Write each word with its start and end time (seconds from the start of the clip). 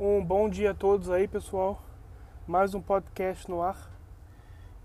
Um 0.00 0.24
bom 0.24 0.48
dia 0.48 0.70
a 0.70 0.74
todos 0.74 1.10
aí, 1.10 1.28
pessoal. 1.28 1.78
Mais 2.46 2.74
um 2.74 2.80
podcast 2.80 3.48
no 3.48 3.60
ar. 3.60 3.90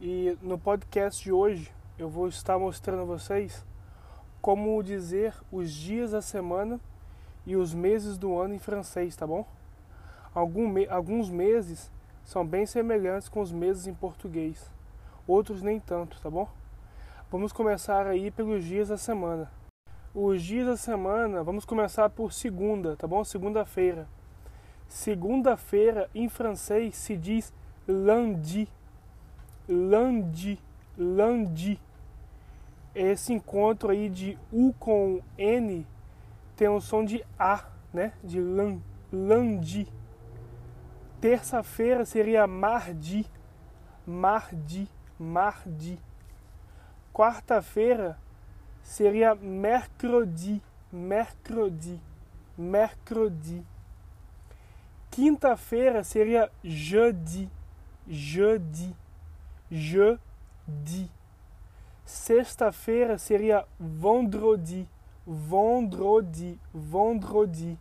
E 0.00 0.36
no 0.42 0.58
podcast 0.58 1.22
de 1.22 1.30
hoje 1.30 1.72
eu 1.96 2.08
vou 2.08 2.26
estar 2.26 2.58
mostrando 2.58 3.02
a 3.02 3.04
vocês 3.04 3.64
como 4.42 4.82
dizer 4.82 5.32
os 5.50 5.72
dias 5.72 6.10
da 6.10 6.20
semana 6.20 6.80
e 7.46 7.54
os 7.54 7.72
meses 7.72 8.18
do 8.18 8.36
ano 8.36 8.54
em 8.54 8.58
francês, 8.58 9.14
tá 9.14 9.24
bom? 9.24 9.46
Alguns 10.34 11.30
meses 11.30 11.90
são 12.24 12.44
bem 12.44 12.66
semelhantes 12.66 13.28
com 13.28 13.40
os 13.40 13.52
meses 13.52 13.86
em 13.86 13.94
português, 13.94 14.70
outros 15.26 15.62
nem 15.62 15.78
tanto, 15.78 16.20
tá 16.20 16.28
bom? 16.28 16.48
Vamos 17.30 17.52
começar 17.52 18.08
aí 18.08 18.32
pelos 18.32 18.64
dias 18.64 18.88
da 18.88 18.98
semana. 18.98 19.50
Os 20.12 20.42
dias 20.42 20.66
da 20.66 20.76
semana, 20.76 21.44
vamos 21.44 21.64
começar 21.64 22.10
por 22.10 22.32
segunda, 22.32 22.96
tá 22.96 23.06
bom? 23.06 23.22
Segunda-feira. 23.22 24.08
Segunda-feira 24.88 26.08
em 26.14 26.28
francês 26.28 26.96
se 26.96 27.16
diz 27.16 27.52
lundi. 27.86 28.68
Lundi, 29.68 30.58
lundi. 30.96 31.80
Esse 32.94 33.32
encontro 33.32 33.90
aí 33.90 34.08
de 34.08 34.38
U 34.52 34.72
com 34.78 35.20
N 35.36 35.86
tem 36.56 36.68
o 36.68 36.80
som 36.80 37.04
de 37.04 37.22
A, 37.38 37.64
né? 37.92 38.12
De 38.24 38.40
lan, 38.40 38.80
lundi. 39.12 39.86
Terça-feira 41.20 42.04
seria 42.06 42.46
mardi, 42.46 43.26
mardi, 44.06 44.88
mardi. 45.18 45.98
Quarta-feira 47.12 48.18
seria 48.82 49.34
mercredi, 49.34 50.62
mercredi, 50.90 52.00
mercredi. 52.56 53.62
Quinta-feira 55.16 56.04
seria 56.04 56.50
jeudi, 56.62 57.50
jeudi, 58.06 58.94
jeudi. 59.70 61.10
Sexta-feira 62.04 63.16
seria 63.16 63.64
vendredi, 63.80 64.86
vendredi, 65.26 66.60
vendredi. 66.74 67.78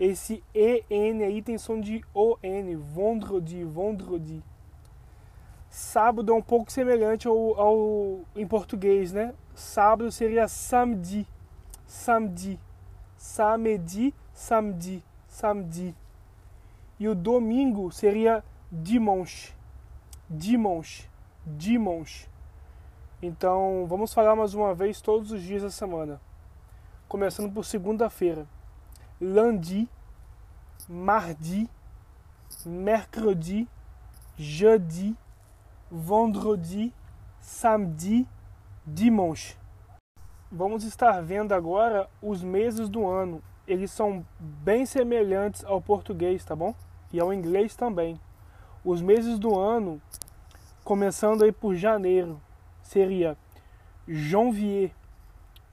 Esse 0.00 0.42
EN 0.54 1.22
aí 1.22 1.42
tem 1.42 1.58
som 1.58 1.78
de 1.78 2.02
ON, 2.14 2.38
vendredi, 2.40 3.62
vendredi. 3.62 4.42
Sábado 5.68 6.32
é 6.32 6.34
um 6.34 6.40
pouco 6.40 6.72
semelhante 6.72 7.28
ao, 7.28 7.60
ao 7.60 8.20
em 8.34 8.46
português, 8.46 9.12
né? 9.12 9.34
Sábado 9.54 10.10
seria 10.10 10.48
samedi, 10.48 11.28
samedi, 11.86 12.58
samedi, 13.18 14.14
samedi, 14.32 15.04
samedi. 15.28 15.94
E 16.98 17.08
o 17.08 17.14
domingo 17.14 17.90
seria 17.90 18.44
dimanche, 18.70 19.52
dimanche, 20.30 21.08
dimanche. 21.44 22.28
Então, 23.20 23.86
vamos 23.88 24.12
falar 24.14 24.36
mais 24.36 24.54
uma 24.54 24.74
vez 24.74 25.00
todos 25.00 25.32
os 25.32 25.42
dias 25.42 25.62
da 25.62 25.70
semana. 25.70 26.20
Começando 27.08 27.52
por 27.52 27.64
segunda-feira. 27.64 28.46
Lundi, 29.20 29.88
mardi, 30.88 31.68
mercredi, 32.64 33.68
jeudi, 34.36 35.16
vendredi, 35.90 36.92
samedi, 37.40 38.26
dimanche. 38.86 39.56
Vamos 40.50 40.84
estar 40.84 41.20
vendo 41.22 41.52
agora 41.52 42.08
os 42.22 42.42
meses 42.42 42.88
do 42.88 43.06
ano. 43.06 43.42
Eles 43.66 43.90
são 43.90 44.24
bem 44.38 44.84
semelhantes 44.84 45.64
ao 45.64 45.80
português, 45.80 46.44
tá 46.44 46.54
bom? 46.54 46.74
E 47.12 47.20
ao 47.20 47.32
inglês 47.32 47.74
também. 47.74 48.20
Os 48.84 49.00
meses 49.00 49.38
do 49.38 49.58
ano, 49.58 50.00
começando 50.84 51.44
aí 51.44 51.52
por 51.52 51.74
janeiro, 51.74 52.40
seria 52.82 53.36
janvier, 54.06 54.90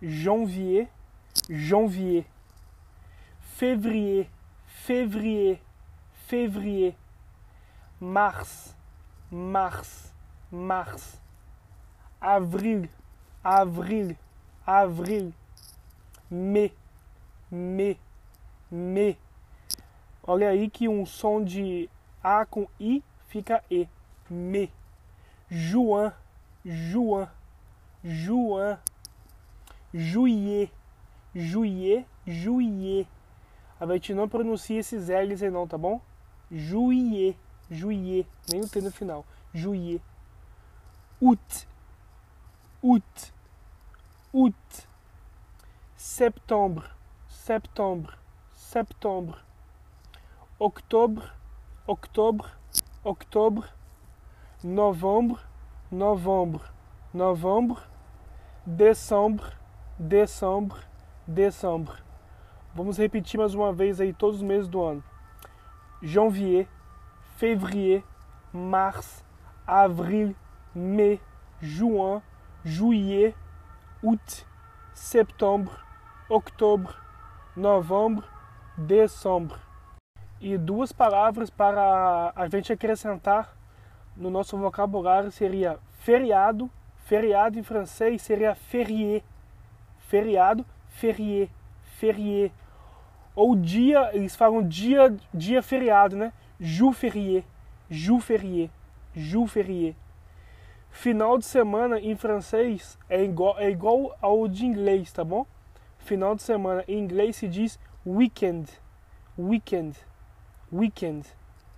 janvier, 0.00 0.88
janvier, 1.48 2.24
février, 3.40 4.30
février, 4.66 5.60
février, 6.26 6.96
mars, 7.98 8.76
mars, 9.30 10.12
mars, 10.50 11.20
avril, 12.20 12.88
avril, 13.42 14.16
avril, 14.64 15.34
mai, 16.30 16.72
mai, 17.50 17.98
mai. 18.70 19.18
Olha 20.22 20.48
aí 20.48 20.70
que 20.70 20.88
um 20.88 21.04
som 21.04 21.42
de 21.42 21.88
A 22.22 22.44
com 22.46 22.68
I 22.78 23.02
fica 23.28 23.64
E. 23.70 23.88
Me. 24.28 24.72
Juan, 25.50 26.12
Juan, 26.64 27.28
Juan. 28.04 28.78
Juillet, 29.92 30.70
Juillet, 31.34 32.06
Juillet. 32.24 33.08
A 33.80 33.86
gente 33.86 34.14
não 34.14 34.28
pronuncia 34.28 34.78
esses 34.78 35.08
L's 35.08 35.42
aí 35.42 35.50
não, 35.50 35.66
tá 35.66 35.76
bom? 35.76 36.00
Juillet, 36.50 37.36
Juillet. 37.68 38.24
Nem 38.48 38.60
o 38.60 38.68
T 38.68 38.80
no 38.80 38.92
final. 38.92 39.26
Juillet. 39.52 40.00
Août, 41.20 41.66
août, 42.82 43.32
août. 44.32 44.88
Septembre, 45.96 46.88
septembre, 47.40 48.18
septembre. 48.52 49.42
Octobre, 50.58 51.34
octobre, 51.86 52.50
octobre. 53.02 53.64
Novembre, 54.62 55.40
novembre, 55.90 56.70
novembre. 57.14 57.88
Décembre, 58.66 59.52
décembre, 59.98 60.80
décembre. 61.26 61.96
Vamos 62.74 62.98
repetir 62.98 63.40
mais 63.40 63.54
uma 63.54 63.72
vez 63.72 64.02
aí 64.02 64.12
todos 64.12 64.36
os 64.36 64.42
meses 64.42 64.68
do 64.68 64.82
ano. 64.82 65.02
Janvier, 66.02 66.68
février, 67.38 68.04
mars, 68.52 69.24
avril, 69.66 70.36
mai, 70.74 71.18
juin, 71.58 72.20
juillet, 72.66 73.34
août, 74.02 74.46
septembre, 74.92 75.72
octobre, 76.28 76.94
novembro, 77.56 78.24
dezembro. 78.76 79.58
E 80.40 80.56
duas 80.56 80.92
palavras 80.92 81.50
para 81.50 82.32
a 82.34 82.48
gente 82.48 82.72
acrescentar 82.72 83.54
no 84.16 84.30
nosso 84.30 84.56
vocabulário 84.56 85.30
seria 85.30 85.78
feriado. 86.00 86.70
Feriado 87.04 87.58
em 87.58 87.62
francês 87.62 88.22
seria 88.22 88.54
férié. 88.54 89.22
Feriado, 89.98 90.64
férié, 90.88 91.48
férié. 91.98 92.50
Ou 93.34 93.54
dia, 93.54 94.10
eles 94.12 94.34
falam 94.34 94.66
dia, 94.66 95.14
dia 95.32 95.62
feriado, 95.62 96.16
né? 96.16 96.32
Jour 96.58 96.92
férié, 96.92 97.44
jour 97.88 98.20
férié, 98.20 98.70
jour 99.14 99.46
férié. 99.46 99.94
Final 100.90 101.38
de 101.38 101.44
semana 101.44 101.98
em 102.00 102.16
francês 102.16 102.98
é 103.08 103.22
igual, 103.22 103.58
é 103.58 103.70
igual 103.70 104.16
ao 104.20 104.46
de 104.48 104.66
inglês, 104.66 105.12
tá 105.12 105.24
bom? 105.24 105.46
Final 106.00 106.34
de 106.34 106.42
semana 106.42 106.84
em 106.88 106.98
inglês 106.98 107.36
se 107.36 107.46
diz 107.46 107.78
weekend, 108.04 108.68
weekend, 109.38 109.96
weekend. 110.72 111.26